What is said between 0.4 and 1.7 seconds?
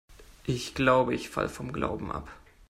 Ich glaube, ich falle